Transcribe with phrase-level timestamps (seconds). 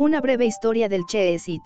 [0.00, 1.60] Una breve historia del Cheez-It.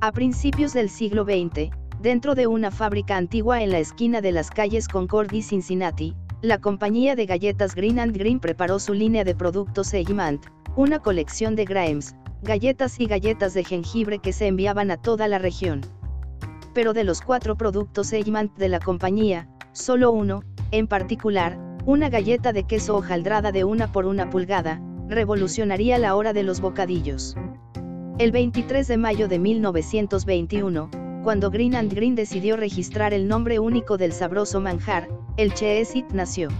[0.00, 1.68] A principios del siglo XX,
[2.00, 6.58] dentro de una fábrica antigua en la esquina de las calles Concord y Cincinnati, la
[6.58, 10.46] compañía de galletas Green and Green preparó su línea de productos Eggmant,
[10.76, 15.38] una colección de Grimes, galletas y galletas de jengibre que se enviaban a toda la
[15.38, 15.82] región.
[16.76, 20.42] Pero de los cuatro productos Eggmant de la compañía, solo uno,
[20.72, 26.34] en particular, una galleta de queso hojaldrada de una por una pulgada, revolucionaría la hora
[26.34, 27.34] de los bocadillos.
[28.18, 30.90] El 23 de mayo de 1921,
[31.24, 36.50] cuando Green and Green decidió registrar el nombre único del sabroso manjar, el Cheez-It nació.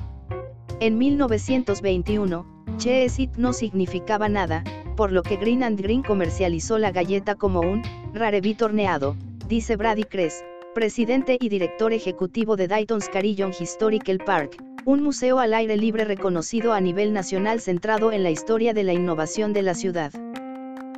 [0.80, 4.64] En 1921, Cheez-It no significaba nada,
[4.96, 7.82] por lo que Green and Green comercializó la galleta como un
[8.14, 9.14] rarevit horneado,
[9.48, 15.54] dice Brady Kress, presidente y director ejecutivo de Dayton's Carillon Historical Park, un museo al
[15.54, 19.74] aire libre reconocido a nivel nacional centrado en la historia de la innovación de la
[19.74, 20.12] ciudad.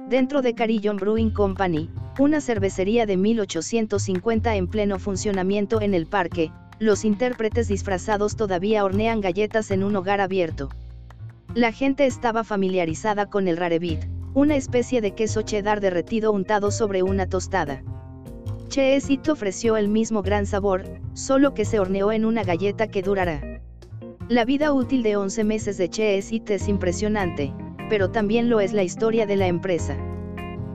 [0.09, 6.51] Dentro de Carillon Brewing Company, una cervecería de 1850 en pleno funcionamiento en el parque,
[6.79, 10.71] los intérpretes disfrazados todavía hornean galletas en un hogar abierto.
[11.55, 17.03] La gente estaba familiarizada con el rarevit, una especie de queso cheddar derretido untado sobre
[17.03, 17.83] una tostada.
[18.69, 23.63] Cheez-It ofreció el mismo gran sabor, solo que se horneó en una galleta que durará.
[24.29, 27.55] La vida útil de 11 meses de Cheez-It es impresionante,
[27.89, 29.97] pero también lo es la historia de la empresa.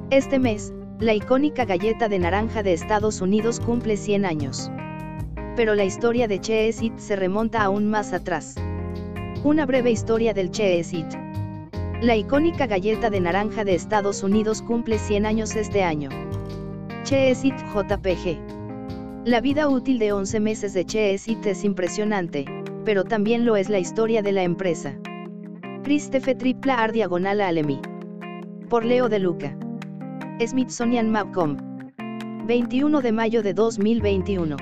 [0.09, 4.71] Este mes, la icónica galleta de naranja de Estados Unidos cumple 100 años.
[5.55, 8.55] Pero la historia de Cheez-It se remonta aún más atrás.
[9.43, 11.13] Una breve historia del Cheez-It.
[12.01, 16.09] La icónica galleta de naranja de Estados Unidos cumple 100 años este año.
[17.13, 18.39] Cheez-It JPG.
[19.25, 22.43] La vida útil de 11 meses de Cheez-It es impresionante,
[22.85, 24.95] pero también lo es la historia de la empresa.
[25.83, 27.79] Christophe Tripla R diagonal Alemi.
[28.67, 29.55] Por Leo de Luca.
[30.43, 31.57] Smithsonian Mapcom.
[32.47, 34.57] 21 de mayo de 2021.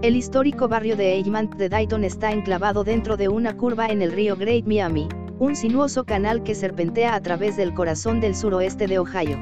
[0.00, 4.12] El histórico barrio de Eggman de Dayton está enclavado dentro de una curva en el
[4.12, 5.06] río Great Miami,
[5.38, 9.36] un sinuoso canal que serpentea a través del corazón del suroeste de Ohio.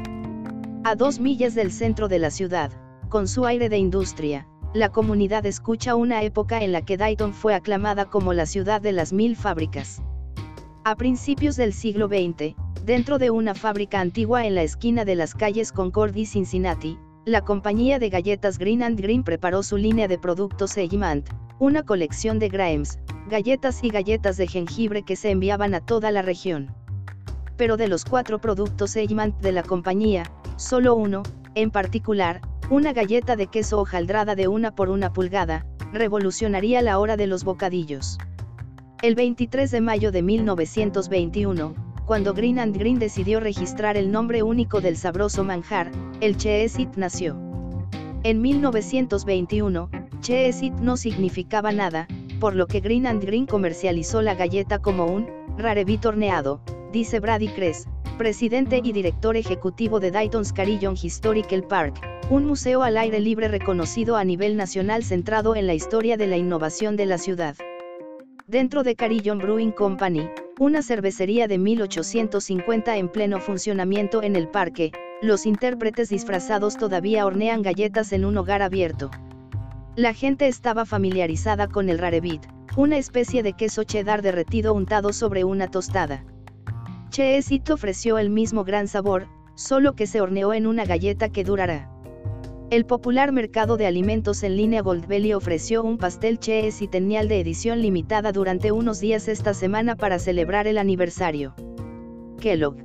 [0.89, 2.71] A dos millas del centro de la ciudad,
[3.09, 7.55] con su aire de industria, la comunidad escucha una época en la que Dayton fue
[7.57, 10.01] aclamada como la ciudad de las mil fábricas.
[10.85, 12.55] A principios del siglo XX,
[12.85, 17.41] dentro de una fábrica antigua en la esquina de las calles Concord y Cincinnati, la
[17.41, 22.49] compañía de galletas Green and Green preparó su línea de productos Eggmant, una colección de
[22.49, 26.73] Grimes, galletas y galletas de jengibre que se enviaban a toda la región.
[27.57, 31.23] Pero de los cuatro productos Eggmant de la compañía, solo uno,
[31.55, 32.41] en particular,
[32.71, 37.45] una galleta de queso hojaldrada de una por una pulgada, revolucionaría la hora de los
[37.45, 38.19] bocadillos.
[39.03, 41.75] El 23 de mayo de 1921,
[42.07, 45.91] cuando Green and Green decidió registrar el nombre único del sabroso manjar,
[46.21, 47.37] el Cheez-It nació.
[48.23, 49.91] En 1921,
[50.21, 52.09] Cheez-It no significaba nada,
[52.41, 56.61] por lo que Green and Green comercializó la galleta como un rarevit horneado,
[56.93, 61.95] dice Brady Kress, presidente y director ejecutivo de Dayton's Carillon Historical Park,
[62.31, 66.37] un museo al aire libre reconocido a nivel nacional centrado en la historia de la
[66.37, 67.57] innovación de la ciudad.
[68.47, 70.29] Dentro de Carillon Brewing Company,
[70.59, 77.63] una cervecería de 1850 en pleno funcionamiento en el parque, los intérpretes disfrazados todavía hornean
[77.63, 79.11] galletas en un hogar abierto.
[79.95, 82.43] La gente estaba familiarizada con el rarevit,
[82.77, 86.25] una especie de queso cheddar derretido untado sobre una tostada.
[87.17, 91.91] Cheez-It ofreció el mismo gran sabor, solo que se horneó en una galleta que durará.
[92.69, 97.41] El popular mercado de alimentos en línea Goldbelly ofreció un pastel cheese y tenial de
[97.41, 101.55] edición limitada durante unos días esta semana para celebrar el aniversario.
[102.39, 102.77] Kellogg.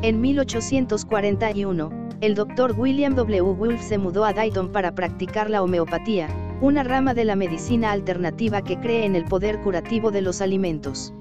[0.00, 1.90] En 1841,
[2.22, 2.72] el Dr.
[2.74, 3.52] William W.
[3.52, 6.26] Wolf se mudó a Dayton para practicar la homeopatía,
[6.62, 11.12] una rama de la medicina alternativa que cree en el poder curativo de los alimentos.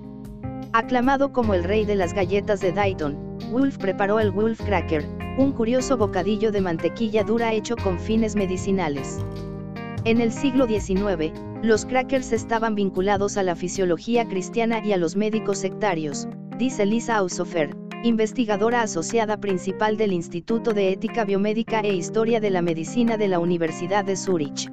[0.74, 5.06] Aclamado como el rey de las galletas de Dayton, Wolf preparó el Wolf Cracker,
[5.38, 9.20] un curioso bocadillo de mantequilla dura hecho con fines medicinales.
[10.06, 15.18] En el siglo XIX, los crackers estaban vinculados a la fisiología cristiana y a los
[15.18, 17.76] médicos sectarios, dice Lisa Ausofer,
[18.06, 23.40] investigadora asociada principal del Instituto de Ética Biomédica e Historia de la Medicina de la
[23.40, 24.72] Universidad de Zurich.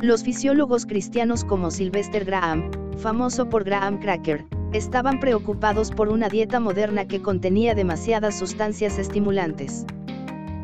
[0.00, 6.60] Los fisiólogos cristianos como Sylvester Graham, famoso por Graham Cracker, estaban preocupados por una dieta
[6.60, 9.84] moderna que contenía demasiadas sustancias estimulantes.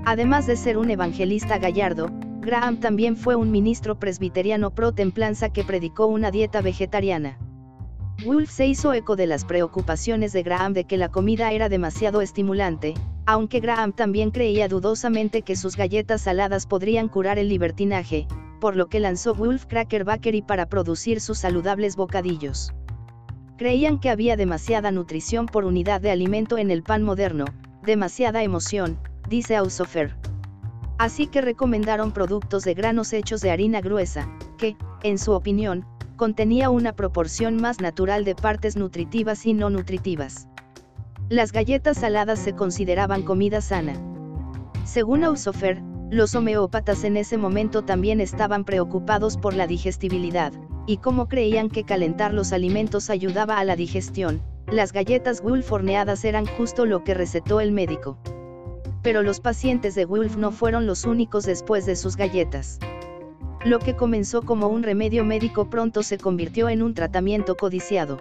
[0.04, 2.10] Además de ser un evangelista gallardo,
[2.40, 7.38] Graham también fue un ministro presbiteriano pro templanza que predicó una dieta vegetariana.
[8.24, 12.20] Wolf se hizo eco de las preocupaciones de Graham de que la comida era demasiado
[12.20, 12.94] estimulante,
[13.26, 18.28] aunque Graham también creía dudosamente que sus galletas saladas podrían curar el libertinaje,
[18.60, 22.72] por lo que lanzó Wolf Cracker Bakery para producir sus saludables bocadillos.
[23.56, 27.46] Creían que había demasiada nutrición por unidad de alimento en el pan moderno,
[27.82, 28.98] demasiada emoción,
[29.30, 30.14] dice Ausofer.
[30.98, 35.86] Así que recomendaron productos de granos hechos de harina gruesa, que, en su opinión,
[36.16, 40.48] contenía una proporción más natural de partes nutritivas y no nutritivas.
[41.30, 43.94] Las galletas saladas se consideraban comida sana.
[44.84, 50.52] Según Ausofer, los homeópatas en ese momento también estaban preocupados por la digestibilidad,
[50.86, 56.24] y como creían que calentar los alimentos ayudaba a la digestión, las galletas Wolf horneadas
[56.24, 58.18] eran justo lo que recetó el médico
[59.06, 62.80] pero los pacientes de Wolf no fueron los únicos después de sus galletas.
[63.64, 68.18] Lo que comenzó como un remedio médico pronto se convirtió en un tratamiento codiciado.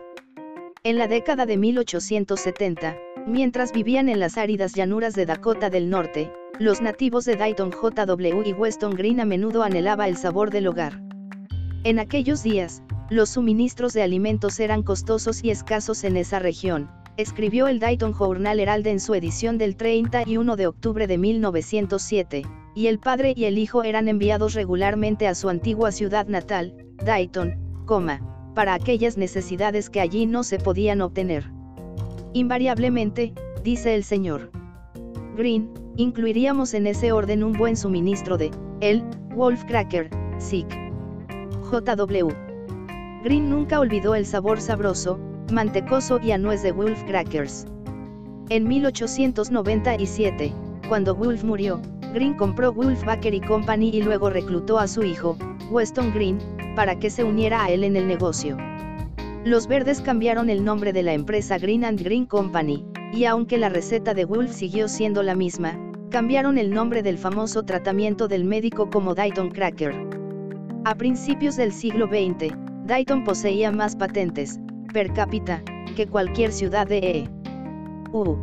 [0.84, 6.32] En la década de 1870, mientras vivían en las áridas llanuras de Dakota del Norte,
[6.60, 11.02] los nativos de Dayton JW y Weston Green a menudo anhelaba el sabor del hogar.
[11.86, 17.68] En aquellos días, los suministros de alimentos eran costosos y escasos en esa región, escribió
[17.68, 22.42] el Dayton Journal Herald en su edición del 31 de octubre de 1907,
[22.74, 27.54] y el padre y el hijo eran enviados regularmente a su antigua ciudad natal, Dayton,
[28.56, 31.52] para aquellas necesidades que allí no se podían obtener.
[32.34, 34.50] Invariablemente, dice el señor
[35.38, 38.50] Green, incluiríamos en ese orden un buen suministro de,
[38.82, 39.04] el,
[39.36, 40.10] Wolf Cracker,
[40.40, 40.85] SIC.
[41.82, 42.30] JW.
[43.24, 45.20] Green nunca olvidó el sabor sabroso,
[45.52, 47.66] mantecoso y a nuez de Wolf Crackers.
[48.50, 50.54] En 1897,
[50.88, 51.82] cuando Wolf murió,
[52.14, 55.38] Green compró Wolf Bakery Company y luego reclutó a su hijo,
[55.70, 56.38] Weston Green,
[56.76, 58.56] para que se uniera a él en el negocio.
[59.44, 63.70] Los verdes cambiaron el nombre de la empresa Green and Green Company, y aunque la
[63.70, 65.78] receta de Wolf siguió siendo la misma,
[66.10, 70.15] cambiaron el nombre del famoso tratamiento del médico como Dayton Cracker.
[70.88, 72.54] A principios del siglo XX,
[72.86, 74.60] Dayton poseía más patentes,
[74.94, 75.64] per cápita,
[75.96, 77.28] que cualquier ciudad de
[78.14, 78.38] EU.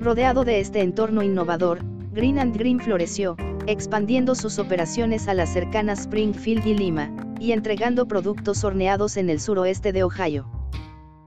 [0.00, 1.78] Rodeado de este entorno innovador,
[2.10, 3.36] Green and Green floreció,
[3.68, 9.38] expandiendo sus operaciones a las cercanas Springfield y Lima, y entregando productos horneados en el
[9.38, 10.48] suroeste de Ohio.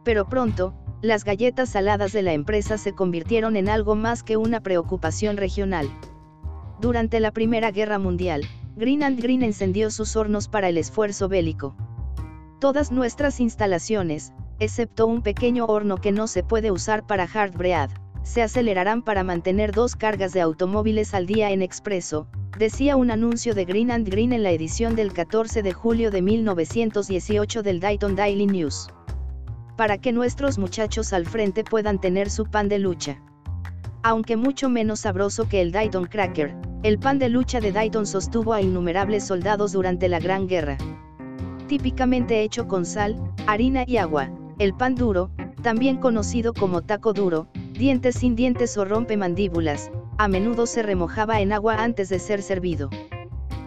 [0.04, 4.60] Pero pronto, las galletas saladas de la empresa se convirtieron en algo más que una
[4.60, 5.88] preocupación regional.
[6.82, 8.44] Durante la Primera Guerra Mundial,
[8.78, 11.78] Green and Green encendió sus hornos para el esfuerzo bélico.
[12.60, 17.90] Todas nuestras instalaciones, excepto un pequeño horno que no se puede usar para hard bread,
[18.24, 22.28] se acelerarán para mantener dos cargas de automóviles al día en expreso,
[22.58, 26.22] decía un anuncio de Green and Green en la edición del 14 de julio de
[26.22, 28.90] 1918 del Dayton Daily News.
[29.78, 33.22] Para que nuestros muchachos al frente puedan tener su pan de lucha.
[34.04, 36.56] Aunque mucho menos sabroso que el Dayton Cracker,
[36.86, 40.78] el pan de lucha de Dayton sostuvo a innumerables soldados durante la Gran Guerra
[41.68, 43.16] típicamente hecho con sal,
[43.48, 44.30] harina y agua.
[44.60, 50.28] El pan duro, también conocido como taco duro, dientes sin dientes o rompe mandíbulas, a
[50.28, 52.90] menudo se remojaba en agua antes de ser servido.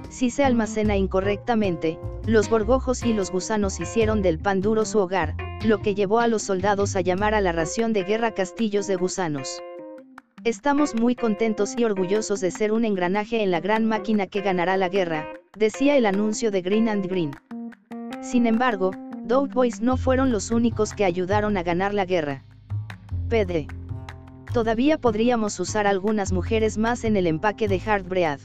[0.09, 5.35] Si se almacena incorrectamente, los gorgojos y los gusanos hicieron del pan duro su hogar,
[5.65, 8.97] lo que llevó a los soldados a llamar a la ración de guerra castillos de
[8.97, 9.61] gusanos.
[10.45, 14.77] Estamos muy contentos y orgullosos de ser un engranaje en la gran máquina que ganará
[14.77, 15.27] la guerra,
[15.57, 17.33] decía el anuncio de Green and Green.
[18.23, 18.93] Sin embargo,
[19.53, 22.45] Boys no fueron los únicos que ayudaron a ganar la guerra.
[23.29, 23.67] PD.
[24.55, 28.39] Todavía podríamos usar algunas mujeres más en el empaque de Hard Bread.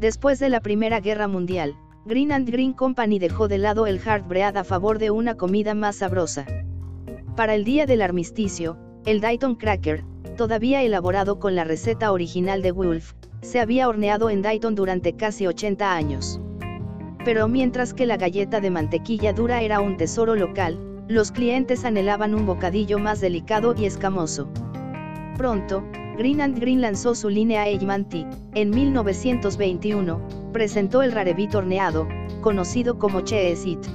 [0.00, 4.26] Después de la Primera Guerra Mundial, Green and Green Company dejó de lado el hard
[4.26, 6.46] bread a favor de una comida más sabrosa.
[7.36, 12.72] Para el día del armisticio, el Dayton Cracker, todavía elaborado con la receta original de
[12.72, 13.12] Wolf,
[13.42, 16.40] se había horneado en Dayton durante casi 80 años.
[17.24, 22.34] Pero mientras que la galleta de mantequilla dura era un tesoro local, los clientes anhelaban
[22.34, 24.48] un bocadillo más delicado y escamoso.
[25.36, 25.84] Pronto,
[26.16, 28.30] Green and Green lanzó su línea Eggman Tea.
[28.54, 30.20] En 1921,
[30.52, 32.08] presentó el Rarebit horneado,
[32.40, 33.86] conocido como Cheese It.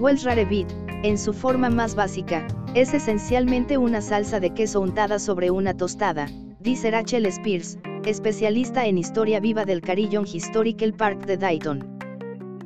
[0.00, 0.68] Welsh Rarebit,
[1.02, 2.46] en su forma más básica,
[2.76, 6.28] es esencialmente una salsa de queso untada sobre una tostada,
[6.60, 11.98] dice Rachel Spears, especialista en historia viva del Carillon Historical Park de Dayton.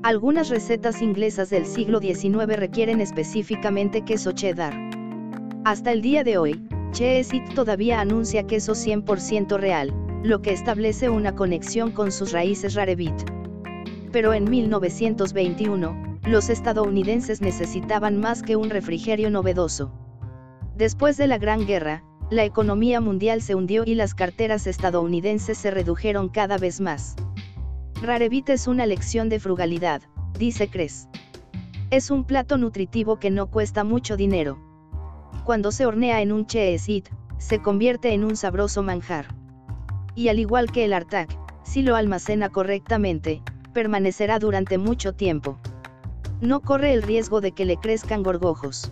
[0.03, 4.75] Algunas recetas inglesas del siglo XIX requieren específicamente queso cheddar.
[5.65, 11.09] Hasta el día de hoy, Cheez It todavía anuncia queso 100% real, lo que establece
[11.09, 13.15] una conexión con sus raíces Rarebit.
[14.11, 20.00] Pero en 1921, los estadounidenses necesitaban más que un refrigerio novedoso.
[20.81, 25.71] Después de la Gran Guerra, la economía mundial se hundió y las carteras estadounidenses se
[25.71, 27.17] redujeron cada vez más.
[28.01, 30.01] Rarebit es una lección de frugalidad,
[30.39, 31.07] dice Cres.
[31.91, 34.59] Es un plato nutritivo que no cuesta mucho dinero.
[35.45, 39.27] Cuando se hornea en un cheesit, se convierte en un sabroso manjar.
[40.15, 41.29] Y al igual que el artac,
[41.63, 43.43] si lo almacena correctamente,
[43.75, 45.59] permanecerá durante mucho tiempo.
[46.41, 48.91] No corre el riesgo de que le crezcan gorgojos.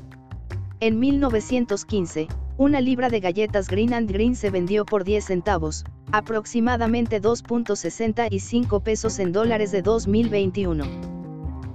[0.81, 7.21] En 1915, una libra de galletas Green and Green se vendió por 10 centavos, aproximadamente
[7.21, 10.85] 2.65 pesos en dólares de 2021.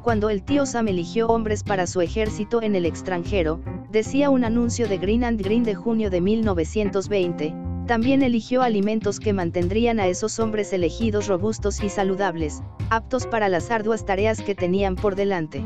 [0.01, 3.59] Cuando el tío Sam eligió hombres para su ejército en el extranjero,
[3.91, 7.53] decía un anuncio de Green and Green de junio de 1920,
[7.87, 13.69] también eligió alimentos que mantendrían a esos hombres elegidos robustos y saludables, aptos para las
[13.69, 15.61] arduas tareas que tenían por delante.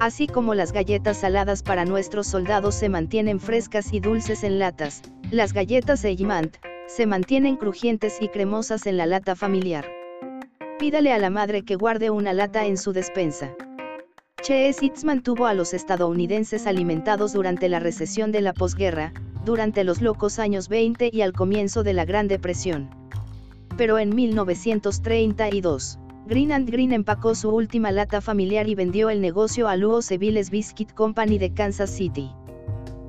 [0.00, 5.02] Así como las galletas saladas para nuestros soldados se mantienen frescas y dulces en latas,
[5.30, 9.86] las galletas Eggmant, se mantienen crujientes y cremosas en la lata familiar.
[10.78, 13.54] Pídale a la madre que guarde una lata en su despensa.
[14.42, 19.12] Cheez-Its mantuvo a los estadounidenses alimentados durante la recesión de la posguerra,
[19.44, 22.90] durante los locos años 20 y al comienzo de la Gran Depresión.
[23.78, 29.68] Pero en 1932, Green and Green empacó su última lata familiar y vendió el negocio
[29.68, 32.30] a Luo Ceviles Biscuit Company de Kansas City.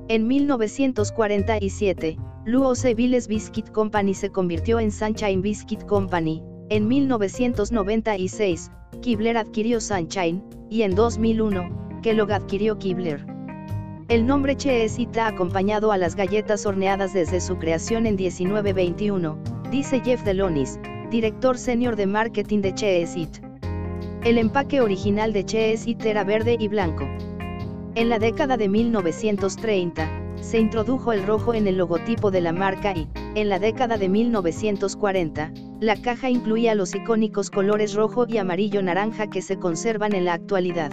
[0.08, 6.42] En 1947, Luo Ceviles Biscuit Company se convirtió en Sunshine Biscuit Company.
[6.68, 8.70] En 1996,
[9.00, 13.24] Kibler adquirió Sunshine, y en 2001, Kellogg adquirió Kibler.
[14.08, 19.38] El nombre Cheez-It ha acompañado a las galletas horneadas desde su creación en 1921,
[19.70, 20.78] dice Jeff Delonis,
[21.10, 23.38] director senior de marketing de Cheez-It.
[24.24, 27.04] El empaque original de Cheez-It era verde y blanco.
[27.94, 32.92] En la década de 1930, se introdujo el rojo en el logotipo de la marca
[32.92, 38.82] y, en la década de 1940, la caja incluía los icónicos colores rojo y amarillo
[38.82, 40.92] naranja que se conservan en la actualidad.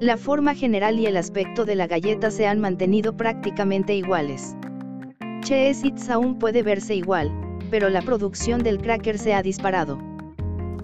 [0.00, 4.56] La forma general y el aspecto de la galleta se han mantenido prácticamente iguales.
[5.42, 7.32] Cheez-Its aún puede verse igual,
[7.72, 9.98] pero la producción del cracker se ha disparado.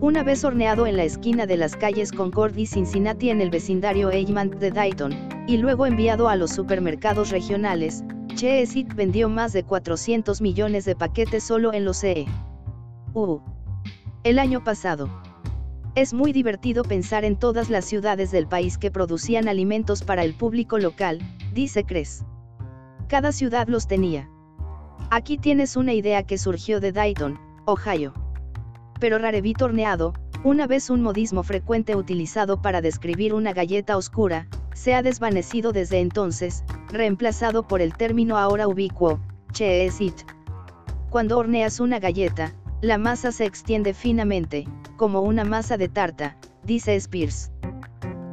[0.01, 4.11] Una vez horneado en la esquina de las calles Concord y Cincinnati en el vecindario
[4.11, 5.13] Eggman de Dayton,
[5.47, 11.45] y luego enviado a los supermercados regionales, Cheez-It vendió más de 400 millones de paquetes
[11.45, 12.25] solo en los CE.
[13.13, 13.41] U.
[14.25, 15.11] El año pasado.
[15.95, 20.33] Es muy divertido pensar en todas las ciudades del país que producían alimentos para el
[20.33, 21.19] público local,
[21.53, 22.25] dice Cres.
[23.09, 24.31] Cada ciudad los tenía.
[25.11, 28.13] Aquí tienes una idea que surgió de Dayton, Ohio.
[29.01, 30.13] Pero Rarebit horneado,
[30.45, 36.01] una vez un modismo frecuente utilizado para describir una galleta oscura, se ha desvanecido desde
[36.01, 39.19] entonces, reemplazado por el término ahora ubicuo,
[39.53, 40.15] cheese it.
[41.11, 46.95] Cuando horneas una galleta, la masa se extiende finamente, como una masa de tarta, dice
[46.95, 47.51] Spears.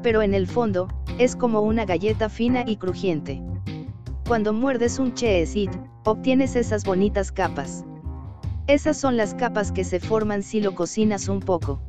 [0.03, 3.41] Pero en el fondo, es como una galleta fina y crujiente.
[4.27, 5.69] Cuando muerdes un cheese
[6.05, 7.83] obtienes esas bonitas capas.
[8.67, 11.81] Esas son las capas que se forman si lo cocinas un poco.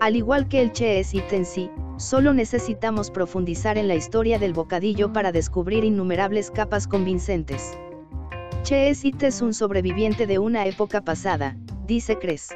[0.00, 5.12] Al igual que el cheese en sí, solo necesitamos profundizar en la historia del bocadillo
[5.12, 7.76] para descubrir innumerables capas convincentes.
[8.62, 11.56] Cheese es un sobreviviente de una época pasada,
[11.86, 12.50] dice Cres.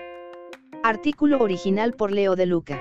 [0.85, 2.81] Artículo original por Leo de Luca.